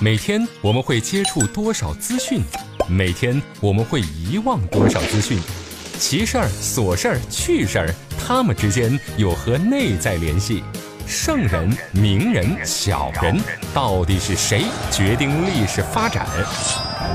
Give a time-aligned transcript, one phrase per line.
[0.00, 2.42] 每天我们会接触多少资讯？
[2.88, 5.38] 每天我们会遗忘多少资讯？
[6.00, 10.64] 奇事儿、琐事儿、趣事儿，他们之间有何内在联系？
[11.06, 13.40] 圣人、名人、小人，
[13.72, 16.26] 到底是谁决定历史发展？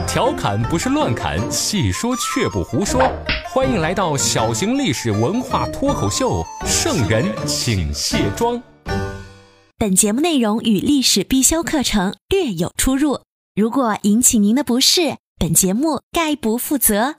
[0.08, 3.12] 调侃不是乱侃，细说却不胡说。
[3.52, 8.56] 欢迎来到小型历史文化脱口秀《圣人请卸妆》。
[9.80, 13.22] 本节目内容与历史必修课程略有出入，
[13.56, 17.16] 如果引起您的不适，本节目概不负责。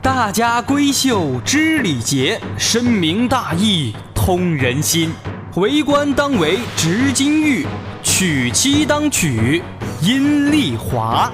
[0.00, 5.12] 大家闺秀知礼节，深明大义通人心。
[5.56, 7.66] 为官当为执金玉，
[8.02, 9.62] 娶妻当娶
[10.00, 11.30] 阴丽华。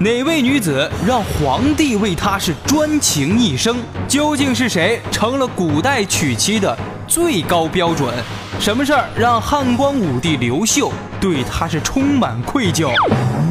[0.00, 3.76] 哪位女子让皇帝为她是专情一生？
[4.08, 8.12] 究竟是谁成了古代娶妻的最高标准？
[8.60, 10.90] 什么事儿让汉光武帝刘秀
[11.20, 12.90] 对他是充满愧疚？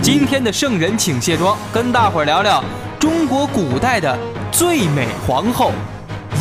[0.02, 2.63] 今天的圣人请卸妆，跟大伙儿聊聊
[2.99, 4.18] 中国古代的
[4.51, 5.71] 最美皇后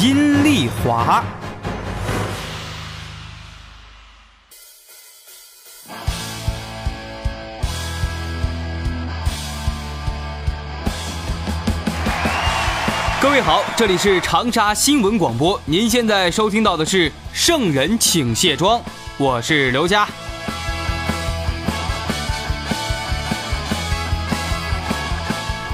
[0.01, 1.23] 阴丽华。
[13.23, 18.81] 各位好，这里是长沙新闻广播，您现在收听到的是《圣人请卸妆》，
[19.17, 20.09] 我是刘佳。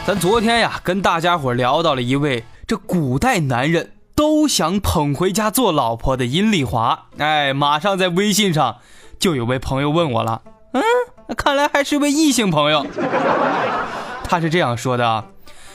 [0.06, 7.06] 咱昨天呀，跟大家伙聊到了一位这古代男人都想捧回家做老婆的阴丽华。
[7.16, 8.76] 哎，马上在微信上
[9.18, 10.42] 就有位朋友问我了，
[10.74, 10.82] 嗯，
[11.34, 12.86] 看来还是位异性朋友。
[14.24, 15.24] 他是这样说的啊，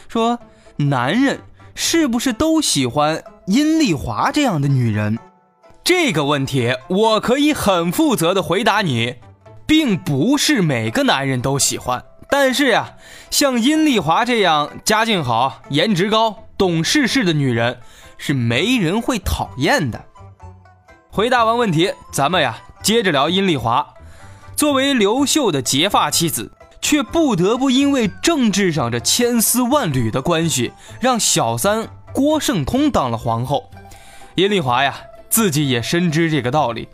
[0.07, 0.37] 说
[0.75, 1.41] 男人。
[1.75, 5.17] 是不是都喜欢殷丽华这样的女人？
[5.83, 9.15] 这个问题我可以很负责的回答你，
[9.65, 12.03] 并不是每个男人都喜欢。
[12.29, 12.93] 但是呀，
[13.29, 17.79] 像殷丽华这样家境好、颜值高、懂世事的女人，
[18.17, 20.05] 是没人会讨厌的。
[21.11, 23.93] 回答完问题，咱们呀接着聊殷丽华。
[24.55, 26.51] 作为刘秀的结发妻子。
[26.83, 33.71] 却不得不因为政治上这千丝万缕的关系，让小三郭圣通当了皇后。
[34.35, 34.97] 阴丽华呀，
[35.29, 36.89] 自己也深知这个道理，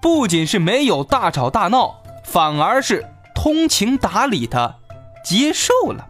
[0.00, 4.76] 不仅是没有大吵大闹，反而是通情达理的
[5.22, 6.08] 接受了。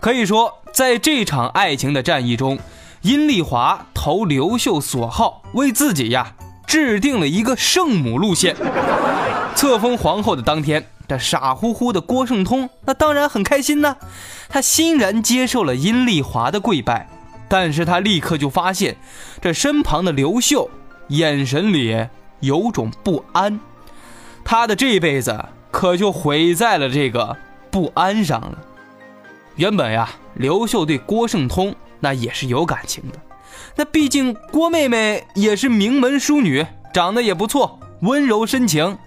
[0.00, 2.58] 可以说，在这场爱情的战役中，
[3.02, 6.34] 阴丽华投刘秀所好，为自己呀
[6.66, 8.56] 制定了一个圣母路线。
[9.54, 10.84] 册封皇后的当天。
[11.06, 13.96] 这傻乎乎的郭圣通，那当然很开心呢。
[14.48, 17.08] 他欣然接受了殷丽华的跪拜，
[17.48, 18.96] 但是他立刻就发现，
[19.40, 20.70] 这身旁的刘秀
[21.08, 22.06] 眼神里
[22.40, 23.60] 有种不安，
[24.44, 27.36] 他的这辈子可就毁在了这个
[27.70, 28.58] 不安上了。
[29.56, 33.18] 原本呀，刘秀对郭圣通那也是有感情的，
[33.76, 38.98] 那毕竟郭妹妹也是名门淑女，长得也不错，温柔深情。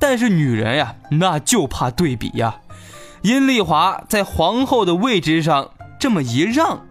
[0.00, 2.56] 但是女人呀，那就怕对比呀。
[3.22, 6.86] 阴丽华在皇后的位置上这么一让，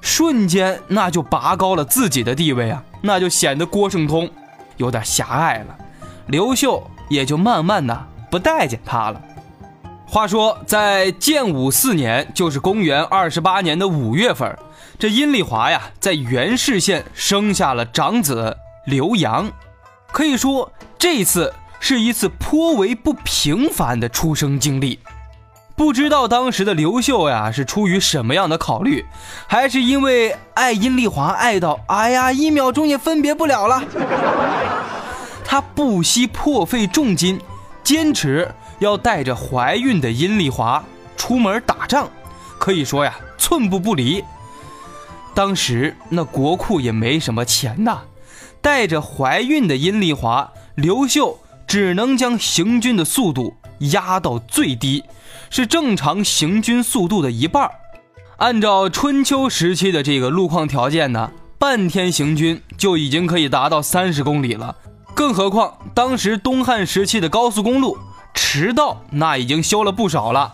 [0.00, 4.30] 瞬间那就拔高了自己的地位啊，那就显得郭圣通
[4.76, 5.76] 有点狭隘了。
[6.28, 9.20] 刘秀也就慢慢的不待见他了。
[10.06, 14.56] 话说，在建武四年，就是公元二十八年的五月份，
[15.00, 18.56] 这阴丽华呀，在元氏县生下了长子
[18.86, 19.50] 刘阳。
[20.12, 21.52] 可以说，这次。
[21.84, 25.00] 是一次颇为不平凡的出生经历，
[25.74, 29.04] 不知道当时的刘秀呀是出于什么样的考虑，
[29.48, 33.82] 还是因为爱阴丽华爱到哎呀一秒钟也分别不了了，
[35.44, 37.40] 他不惜破费重金，
[37.82, 40.84] 坚持要带着怀孕的阴丽华
[41.16, 42.08] 出门打仗，
[42.60, 44.22] 可以说呀寸步不离。
[45.34, 48.02] 当时那国库也没什么钱呐，
[48.60, 51.40] 带着怀孕的阴丽华，刘秀。
[51.72, 55.02] 只能将行军的速度压到最低，
[55.48, 57.70] 是正常行军速度的一半。
[58.36, 64.76] 按照春秋时期的这个路况条件呢，半天行军就已经可以达到三十公里了。
[65.14, 67.96] 更何况当时东汉时期的高速公路
[68.34, 70.52] 驰道那已经修了不少了。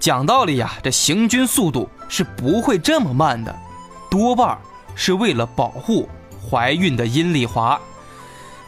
[0.00, 3.54] 讲道理呀，这行军速度是不会这么慢的，
[4.10, 4.56] 多半
[4.94, 6.08] 是为了保护
[6.48, 7.78] 怀孕的阴丽华。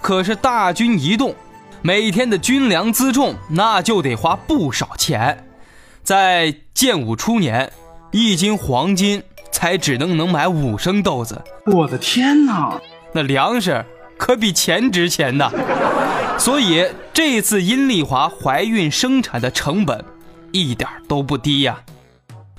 [0.02, 1.34] 可是大军一动。
[1.82, 5.46] 每天的军粮辎重那就得花不少钱，
[6.02, 7.72] 在建武初年，
[8.10, 9.22] 一斤黄金
[9.52, 11.40] 才只能能买五升豆子。
[11.66, 12.80] 我的天哪，
[13.12, 13.84] 那粮食
[14.16, 15.50] 可比钱值钱呐！
[16.38, 20.04] 所以这次殷丽华怀孕生产的成本
[20.52, 21.80] 一点都不低呀。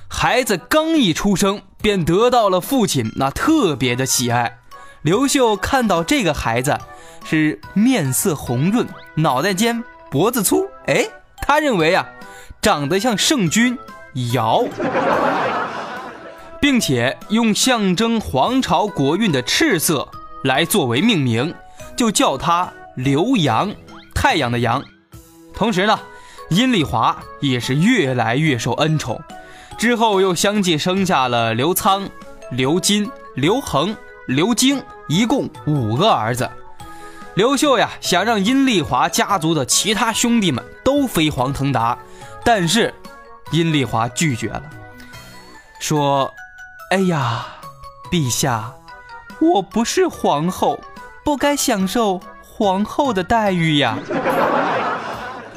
[0.08, 4.58] 孩子刚一出生，便得到了父亲那特别的喜爱。
[5.02, 6.78] 刘秀看到这个孩子
[7.30, 8.84] 是面色红润，
[9.14, 11.06] 脑袋尖，脖子粗，哎，
[11.40, 12.04] 他认为啊，
[12.60, 13.78] 长得像圣君
[14.32, 14.64] 尧，
[16.60, 20.08] 并且用象征皇朝国运的赤色
[20.42, 21.54] 来作为命名，
[21.96, 23.72] 就叫他刘阳，
[24.12, 24.82] 太阳的阳。
[25.54, 26.00] 同时呢，
[26.48, 29.22] 阴丽华也是越来越受恩宠，
[29.78, 32.08] 之后又相继生下了刘仓、
[32.50, 33.96] 刘金、刘恒。
[34.26, 36.48] 刘京一共五个儿子，
[37.34, 41.96] 刘秀呀想让阴丽华家族的其他兄弟们都飞黄腾达，
[42.44, 42.92] 但是
[43.52, 44.62] 阴丽华拒绝了，
[45.78, 46.34] 说
[46.90, 47.46] ：“哎呀，
[48.10, 48.74] 陛下，
[49.40, 50.80] 我不是皇后，
[51.24, 53.96] 不该享受皇后的待遇呀。”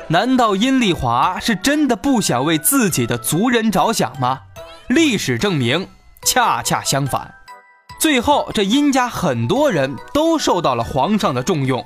[0.09, 4.41] 难道阴丽华是真的不想为自己的族人着想吗？
[4.87, 5.89] 历史证明，
[6.23, 7.33] 恰恰相反。
[8.03, 11.81] 最后，这殷家很多人都受到了皇上的重用。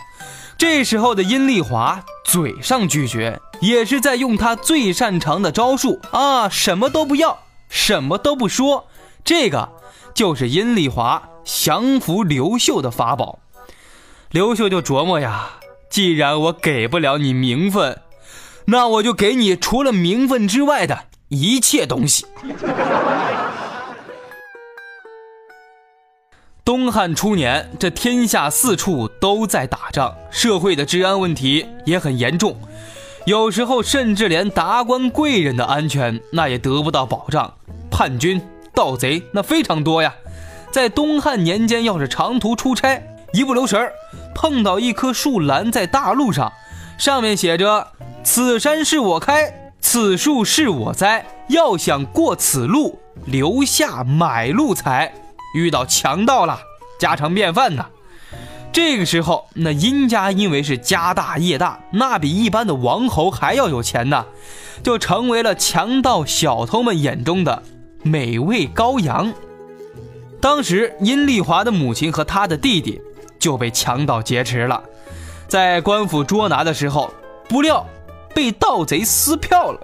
[0.57, 8.87] 这时候的殷丽华嘴上拒绝，也是在用他最擅长的招数啊，什么都不要，什么都不说。
[9.23, 9.69] 这个
[10.15, 13.37] 就是殷丽华降服刘秀的法宝。
[14.31, 15.49] 刘秀就琢磨呀，
[15.87, 18.01] 既然我给不了你名分，
[18.65, 22.25] 那我就给你除了名分之外的一切东西。
[26.67, 32.57] 东汉初年，这天下四处都在打仗，社会的治安问题也很严重，
[33.25, 37.53] 有时候甚至连达官贵人的安全那也得不到保障，
[37.89, 38.41] 叛军、
[38.73, 40.13] 盗贼那非常多呀。
[40.69, 43.93] 在东汉年间，要是长途出差，一不留神儿
[44.35, 46.51] 碰到一棵树拦在大路上，
[46.97, 47.87] 上面写着
[48.25, 55.13] “此山是我开，此树是我栽，要想过此路，留下买路财。”
[55.57, 56.61] 遇到强盗了，
[56.99, 57.87] 家常便饭呐。
[58.71, 64.25] 这个时候，那殷家因为是家大业大，那比一般的王侯还要有钱呢，
[64.83, 67.63] 就成为了强盗小偷们眼中的
[68.03, 69.33] 美味羔羊。
[70.39, 73.01] 当时，殷丽华的母亲和他的弟弟
[73.39, 74.83] 就被强盗劫持了，
[75.47, 77.11] 在官府捉拿的时候，
[77.49, 77.83] 不料
[78.35, 79.79] 被盗贼撕票了。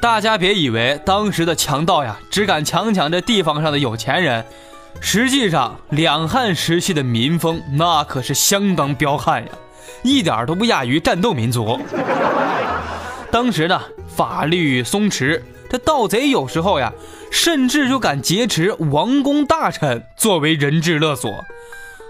[0.00, 4.44] 大家别以为当时的强盗呀，只敢强抢这地方上的有钱人。
[4.98, 9.48] 实际上，两汉时期的民风那可是相当彪悍呀，
[10.02, 11.78] 一点都不亚于战斗民族。
[13.30, 15.40] 当时呢，法律松弛，
[15.70, 16.92] 这盗贼有时候呀，
[17.30, 21.30] 甚至就敢劫持王公大臣作为人质勒索。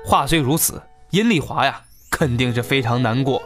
[0.05, 3.43] 话虽如此，阴丽华呀，肯定是非常难过，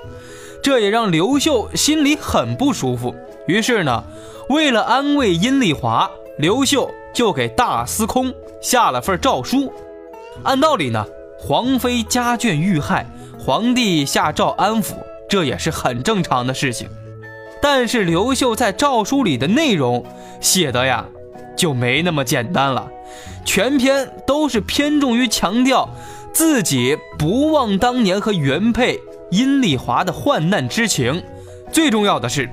[0.62, 3.14] 这也让刘秀心里很不舒服。
[3.46, 4.04] 于是呢，
[4.48, 6.90] 为了安慰阴丽华，刘秀。
[7.14, 9.70] 就给大司空下了份诏书。
[10.42, 11.04] 按道理呢，
[11.38, 13.06] 皇妃家眷遇害，
[13.38, 14.94] 皇帝下诏安抚，
[15.28, 16.88] 这也是很正常的事情。
[17.60, 20.02] 但是刘秀在诏书里的内容
[20.40, 21.06] 写的呀，
[21.54, 22.90] 就没那么简单了。
[23.44, 25.90] 全篇都是偏重于强调
[26.32, 28.98] 自己不忘当年和原配
[29.30, 31.22] 阴丽华的患难之情。
[31.70, 32.48] 最重要的是，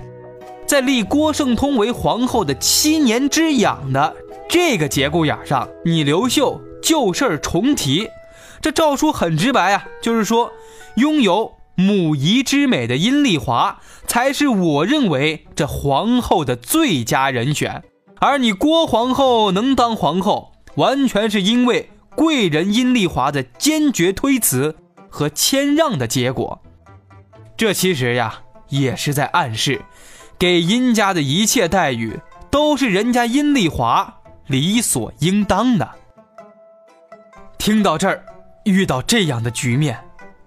[0.67, 4.13] 在立郭圣通为皇后的七年之痒的。
[4.51, 8.09] 这个节骨眼上，你刘秀旧事儿重提，
[8.59, 10.51] 这诏书很直白啊，就是说，
[10.97, 17.81] 拥有母仪之美的阴丽华才是我认为这皇后的最佳人选，
[18.19, 24.75] 而你郭皇后能当皇后，完全是因为贵人阴丽华的坚决推辞
[25.09, 26.61] 和谦让的结果。
[27.55, 29.83] 这其实呀，也是在暗示，
[30.37, 34.17] 给殷家的一切待遇都是人家阴丽华。
[34.51, 35.89] 理所应当的。
[37.57, 38.25] 听到这儿，
[38.65, 39.97] 遇到这样的局面，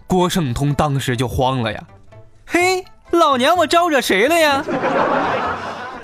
[0.06, 1.82] 郭圣通当时就慌了呀！
[2.46, 4.62] 嘿，老娘我招惹谁了呀？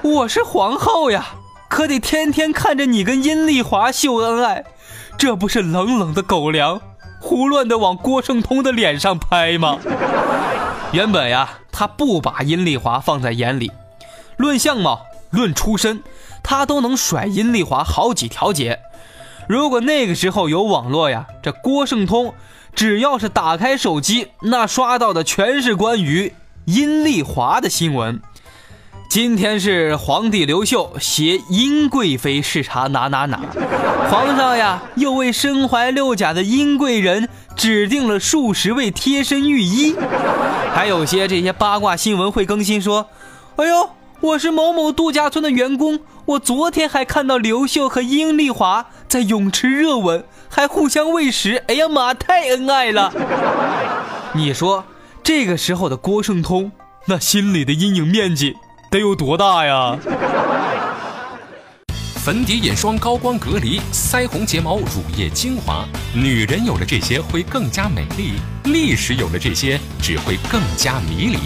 [0.02, 1.26] 我是皇后呀，
[1.68, 4.64] 可得天天看着你跟殷丽华秀恩爱，
[5.18, 6.80] 这不是冷冷的狗粮，
[7.20, 9.76] 胡乱的往郭圣通的脸上拍吗？
[10.92, 13.70] 原本呀，他不把殷丽华放在眼里，
[14.38, 16.02] 论相貌，论出身。
[16.42, 18.80] 他都能甩阴丽华好几条街。
[19.48, 22.34] 如果那个时候有网络呀，这郭圣通
[22.74, 26.32] 只要是打开手机，那刷到的全是关于
[26.66, 28.20] 阴丽华的新闻。
[29.08, 33.40] 今天是皇帝刘秀携殷贵妃视察哪哪哪，
[34.08, 39.96] 皇上呀又为身怀六甲的殷贵人指定了数十位贴身御医。
[40.72, 43.08] 还有些这些八卦新闻会更新说
[43.58, 51.62] ：“哎呦，我是某某度假村的员工，我昨天还看到刘秀和殷丽华在泳池热吻，还互相喂食。
[51.68, 53.12] 哎呀妈，太恩爱了！”
[54.34, 54.84] 你说
[55.22, 56.70] 这个时候的郭圣通，
[57.06, 58.54] 那心里的阴影面积
[58.90, 59.96] 得有多大呀？
[62.22, 68.34] 粉底、眼霜、高光隔离、腮红、睫毛、乳液、精华，女人有了这些会更加美丽，
[68.64, 71.38] 历史有了这些只会更加迷离。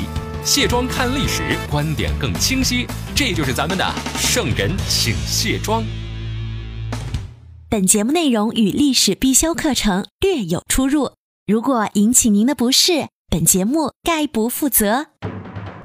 [0.45, 5.83] 卸妆看历史，观点更清晰，这就是咱们的圣人请卸妆。
[7.71, 11.13] 本节目内容与历史必修课程略有出入，
[11.47, 15.07] 如果引起您的不适，本节目概不负责。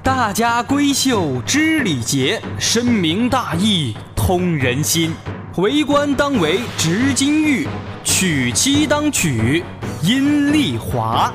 [0.02, 3.94] 大家闺秀知礼节，深明大义。
[4.14, 5.14] 通人心，
[5.56, 7.66] 为官当为执金玉，
[8.04, 9.64] 娶妻当娶
[10.02, 11.32] 阴丽华。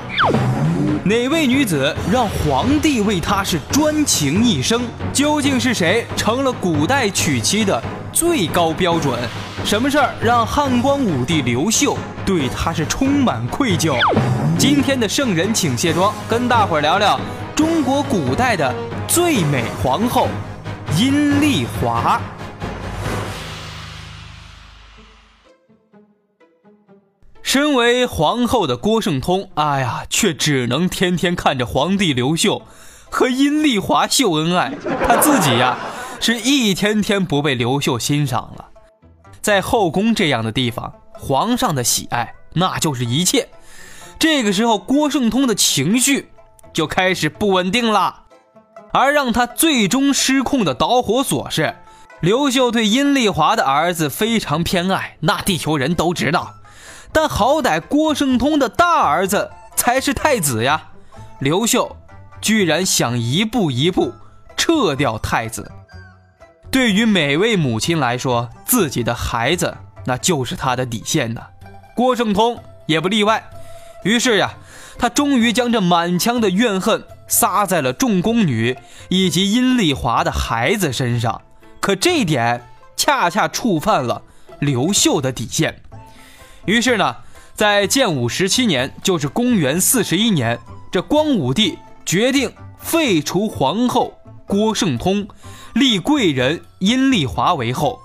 [1.04, 4.82] 哪位女子让皇帝为她是专情一生？
[5.12, 9.18] 究竟是谁成了古代娶妻的最高标准？
[9.64, 13.96] 什么事儿让汉光武帝刘秀对她是充满愧疚？
[14.58, 17.20] 今天的圣人请卸妆，跟大伙儿聊聊
[17.54, 18.74] 中国古代的
[19.06, 20.28] 最美皇后
[20.98, 22.20] 阴丽华。
[27.46, 32.62] 身为皇后的郭圣通，哎呀，却只能天天看着皇帝刘秀
[33.08, 34.74] 和阴丽华秀恩爱，
[35.06, 35.78] 他自己呀，
[36.18, 38.64] 是一天天不被刘秀欣赏了。
[39.40, 43.48] 在后宫这样的地方，皇上的喜爱那就是一切。
[44.18, 46.30] 这个时候，郭圣通的情绪
[46.72, 48.22] 就开始不稳定了，
[48.92, 51.76] 而让他最终失控的导火索是，
[52.18, 56.52] 刘秀对阴丽华的儿子非常偏爱，那地球人都知道。
[57.12, 60.88] 但好歹郭圣通的大儿子才是太子呀，
[61.40, 61.96] 刘秀
[62.40, 64.12] 居然想一步一步
[64.56, 65.70] 撤掉太子。
[66.70, 71.40] 对于每位母亲来说，自己的孩子那就是他的底线呢。
[71.94, 73.48] 郭圣通也不例外。
[74.02, 74.54] 于是呀，
[74.98, 78.76] 他终于将这满腔的怨恨撒在了众宫女
[79.08, 81.40] 以及阴丽华的孩子身上。
[81.80, 84.22] 可这一点恰恰触犯了
[84.58, 85.82] 刘秀的底线。
[86.66, 87.16] 于是呢，
[87.54, 90.58] 在建武十七年，就是公元四十一年，
[90.90, 95.26] 这光武帝决定废除皇后郭圣通，
[95.74, 98.00] 立贵人阴丽华为后。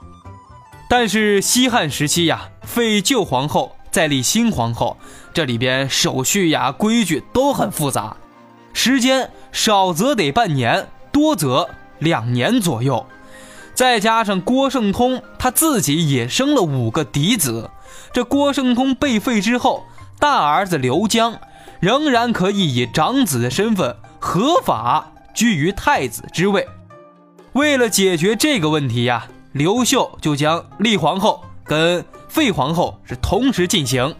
[0.87, 4.97] 但是西汉时期呀，废旧皇后再立新皇后，
[5.33, 8.17] 这里边手续呀、规矩都很复杂，
[8.73, 13.07] 时间少则得半年，多则两年左右。
[13.73, 17.71] 再加上郭圣通他自己也生了五个嫡子。
[18.13, 19.85] 这郭圣通被废之后，
[20.19, 21.39] 大儿子刘江
[21.79, 26.67] 仍然可以以长子的身份合法居于太子之位。
[27.53, 34.15] 为了解决这个问题呀，刘秀就将立皇后跟废皇后是同时进行，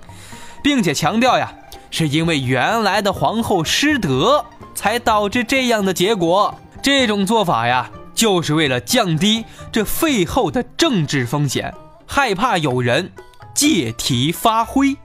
[0.64, 1.54] 并且强调呀，
[1.90, 6.56] 是因为原来的皇后失德，才导致这样的结果。
[6.82, 11.74] 这种做法呀，就是为了降低这废后的政治风险，
[12.08, 13.12] 害怕有人。
[13.54, 14.96] 借题发挥，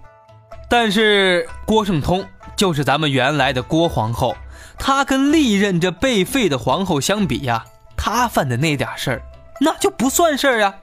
[0.69, 2.27] 但是郭圣通
[2.57, 4.37] 就是咱们原来的郭皇后，
[4.79, 7.65] 她跟历任这被废的皇后相比呀，
[7.97, 9.23] 她犯的那点事儿
[9.61, 10.75] 那就不算事儿呀。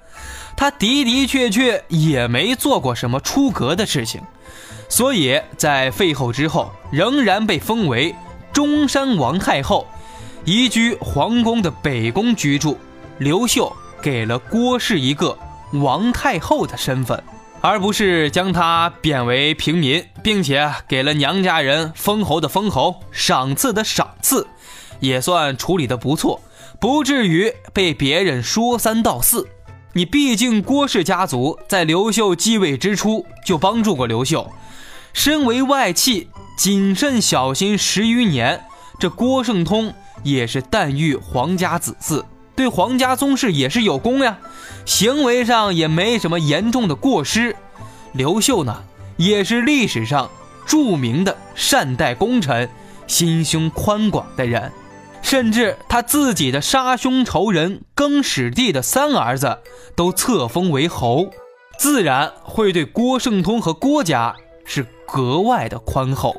[0.55, 4.22] 她的的确确也没做过什么出格的事情，
[4.88, 8.15] 所以在废后之后，仍然被封为
[8.51, 9.88] 中山王太后，
[10.46, 12.77] 移居皇宫的北宫居住。
[13.20, 15.38] 刘秀给了郭氏一个
[15.74, 17.24] 王太后的身份。
[17.65, 24.46] 而不是将他贬为平民，并且给了娘家人封侯的封侯、赏赐的赏赐，
[25.00, 26.41] 也算处理的不错，
[26.82, 29.48] 不至于被别人说三道四。
[29.93, 34.51] 你毕竟郭氏家族在刘秀继位之初就帮助过刘秀，
[35.13, 36.27] 身为外戚，
[36.58, 38.65] 谨慎小心十余年，
[39.00, 39.93] 这郭圣通
[40.24, 42.25] 也是诞育皇家子嗣。
[42.58, 44.38] 对皇家宗室也是有功呀，
[44.85, 47.55] 行为上也没什么严重的过失。
[48.11, 48.83] 刘秀呢，
[49.17, 50.29] 也是历史上
[50.65, 52.69] 著名的善待功臣、
[53.07, 54.71] 心胸宽广的人，
[55.21, 59.59] 甚至他自己的杀兄仇人更始帝的三儿子
[59.95, 61.27] 都册封为侯，
[61.77, 64.35] 自然会对郭圣通和郭家
[64.65, 66.35] 是格外的宽厚。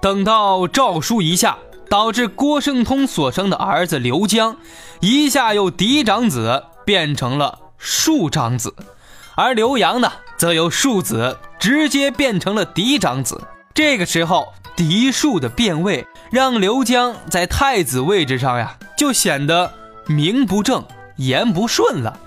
[0.00, 1.58] 等到诏书一下。
[1.90, 4.56] 导致郭圣通所生的儿子刘江，
[5.00, 8.74] 一下又嫡长子变成了庶长子，
[9.34, 13.40] 而刘阳呢，则由庶子直接变成了嫡长子。
[13.74, 19.72] 这个时候，嫡庶的变位，让刘江在太子位置上呀，就显得
[20.06, 20.84] 名不正
[21.16, 22.18] 言不顺了。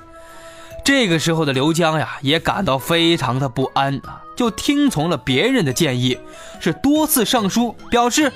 [0.83, 6.17] 这个时候的刘江呀，也感到非常的不安啊，就听从了别人的建议，
[6.59, 8.31] 是多次上书表示，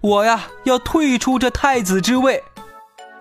[0.00, 2.42] 我呀要退出这太子之位。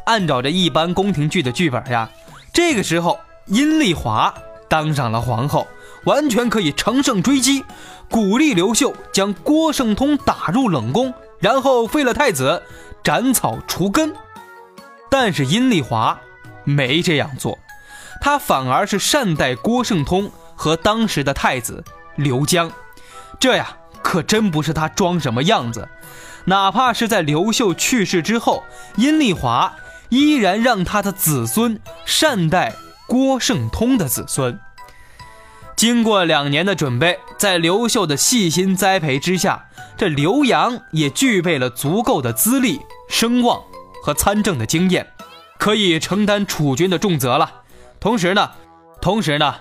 [0.05, 2.09] 按照这一般宫廷剧的剧本呀，
[2.57, 4.33] 这个时候阴丽华
[4.67, 5.67] 当上了皇后，
[6.05, 7.63] 完全可以乘胜追击，
[8.09, 12.63] 鼓励刘秀将郭圣通打入冷宫，然后废了太子，
[13.03, 14.11] 斩草除根。
[15.07, 16.19] 但是阴丽华
[16.63, 17.59] 没这样做，
[18.21, 21.83] 他反而是善待郭圣通和当时的太子
[22.15, 22.71] 刘江，
[23.39, 25.87] 这呀可真不是他装什么样子。
[26.45, 28.63] 哪怕是在刘秀去世之后，
[28.95, 29.75] 阴丽华。
[30.09, 32.73] 依然让他的子孙善待
[33.07, 34.59] 郭圣通的子孙。
[35.75, 43.61] 经过两年的准备，在刘秀的细心栽培之下，这刘阳也具备了足够的资历、声望
[44.03, 45.05] 和参政的经验，
[45.59, 47.61] 可以承担储君的重责了。
[47.99, 48.51] 同时呢，
[49.01, 49.55] 同时呢，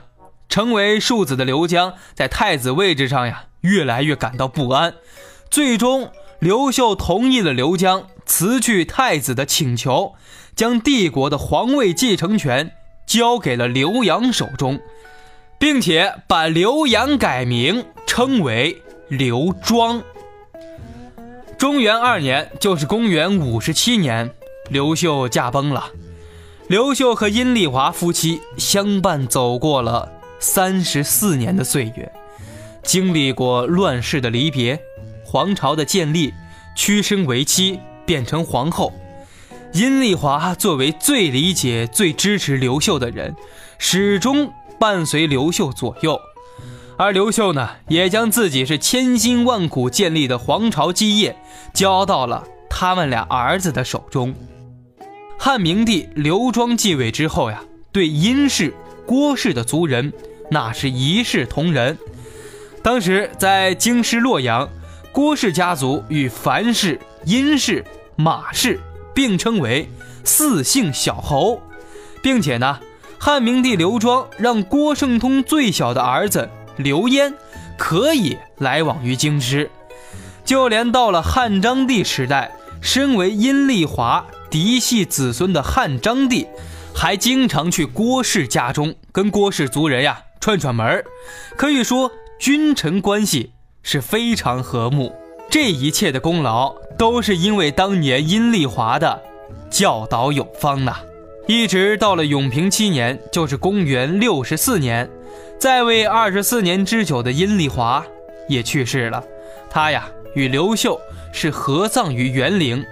[0.49, 4.95] 成为庶子的刘江在太子位置上呀，越来越感到不安。
[5.51, 8.05] 最终，刘秀同意了刘江。
[8.27, 10.15] 辞去太子的请求，
[10.55, 12.73] 将帝国的皇位继承权
[13.07, 14.81] 交给了刘洋手中，
[15.59, 20.03] 并且把刘洋改名称为刘庄。
[21.57, 24.31] 中元二年，就是公元五十七年，
[24.69, 25.91] 刘秀驾崩了。
[26.69, 32.13] 刘秀和阴丽华夫妻相伴走过了三十四年的岁月，
[32.83, 34.79] 经历过乱世的离别、
[35.25, 36.35] 皇朝的建立、
[36.75, 37.79] 屈身为妻。
[38.07, 38.93] 变成皇后，
[39.73, 43.35] 阴丽华作为最理解、最支持刘秀的人，
[43.79, 46.19] 始终伴随刘秀左右。
[46.97, 51.37] 而刘秀呢，也将自己是千辛万苦建立的皇朝基业
[51.75, 54.35] 交到了他们俩儿子的手中。
[55.39, 58.73] 汉明帝刘庄继位之后呀，对殷氏、
[59.05, 60.11] 郭氏的族人
[60.51, 61.99] 那是一视同仁。
[62.83, 64.67] 当时在京师洛阳，
[65.17, 67.83] 郭氏家族与樊氏、殷氏。
[68.17, 68.79] 马氏
[69.15, 69.89] 并称为
[70.25, 71.63] 四姓小侯，
[72.23, 72.81] 并且呢，
[73.19, 77.33] 汉明帝刘庄让郭圣通最小的儿子刘焉
[77.79, 79.71] 可以来往于京师，
[80.45, 82.53] 就连到了汉章帝时代，
[82.83, 86.47] 身为殷丽华嫡系子孙的汉章帝，
[86.95, 91.03] 还经常去郭氏家中跟郭氏族人呀串串门
[91.57, 93.53] 可以说君臣关系
[93.87, 95.15] 是非常和睦。
[95.49, 99.23] 这一切的功劳都是因为当年阴丽华的
[99.71, 100.97] 教导有方呐。
[101.47, 105.09] 一直到了永平七年，就是公元六十四年，
[105.57, 108.05] 在位二十四年之久的阴丽华
[108.49, 109.23] 也去世了。
[109.71, 111.01] 他呀与刘秀
[111.33, 112.85] 是合葬于园陵，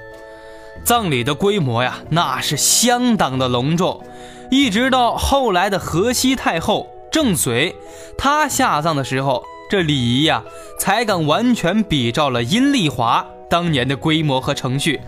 [0.84, 4.00] 葬礼的规模呀那是相当的隆重。
[4.48, 7.74] 一直到后来的河西太后郑绥，
[8.16, 9.44] 她下葬的时候。
[9.70, 10.44] 这礼仪呀，
[10.78, 15.00] 才敢完全比照了阴丽华当年的规模和程序，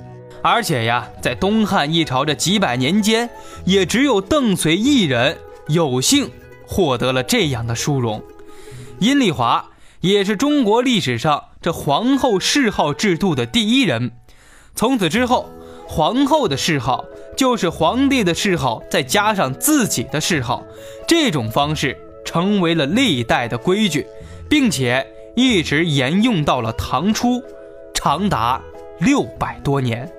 [0.43, 3.29] 而且呀，在东汉一朝这几百年间，
[3.65, 5.39] 也只有邓绥一人
[5.69, 6.31] 有幸
[6.67, 8.23] 获得了这样的殊荣。
[8.99, 14.13] 阴丽华也是中国历史上这皇后谥号制度的第一人。
[14.75, 15.51] 从此之后，
[15.87, 17.05] 皇后的谥号
[17.37, 20.65] 就是皇帝的谥号，再加上自己的谥号，
[21.07, 24.07] 这种方式成为了历代的规矩。
[24.49, 27.43] 并且一直沿用到了唐初，
[27.95, 28.61] 长达
[29.01, 30.11] 六百多年。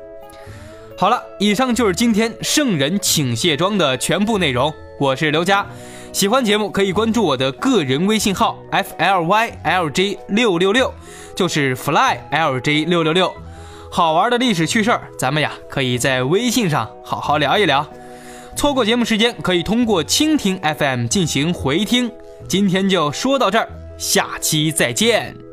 [0.98, 4.74] 好了，以上就是今天圣人请卸妆的全部内容。
[5.00, 5.66] 我是刘佳，
[6.12, 10.92] 喜欢节目可以关注我的个人微信号 f l y l j 六六六，
[11.36, 13.32] 就是 fly l j 六六六。
[13.92, 17.86] 好玩的历史趣事儿，咱们呀可以在微信上好好聊一聊。
[18.56, 22.12] 错过节目时间，可以通过蜻蜓 FM 进行回听。
[22.48, 23.70] 今天就说到这儿。
[23.98, 25.47] 下期再见。